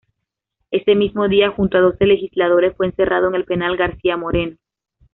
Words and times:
Ese 0.71 0.95
mismo 0.95 1.27
día, 1.27 1.51
junto 1.51 1.77
a 1.77 1.81
doce 1.81 2.07
legisladores 2.07 2.75
fue 2.75 2.87
encerrado 2.87 3.27
en 3.27 3.35
el 3.35 3.45
penal 3.45 3.77
García 3.77 4.17
Moreno. 4.17 4.57